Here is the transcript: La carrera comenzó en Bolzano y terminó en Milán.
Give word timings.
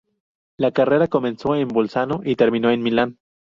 La 0.57 0.71
carrera 0.71 1.07
comenzó 1.07 1.55
en 1.55 1.67
Bolzano 1.67 2.21
y 2.25 2.35
terminó 2.35 2.71
en 2.71 2.81
Milán. 2.81 3.19